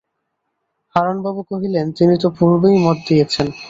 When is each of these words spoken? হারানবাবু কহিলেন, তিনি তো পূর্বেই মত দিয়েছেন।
হারানবাবু 0.95 1.41
কহিলেন, 1.43 1.85
তিনি 1.97 2.15
তো 2.17 2.27
পূর্বেই 2.37 2.77
মত 2.85 2.97
দিয়েছেন। 3.07 3.47